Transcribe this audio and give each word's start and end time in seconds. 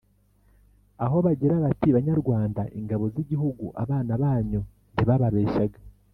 aho 1.03 1.17
bagira 1.25 1.55
bati: 1.63 1.87
''banyarwanda, 1.91 2.61
ingabo 2.79 3.05
z' 3.13 3.19
i 3.21 3.23
gihugu, 3.29 3.65
abana 3.83 4.13
banyu''… 4.21 4.61
ntibabeshyaga, 4.93 5.79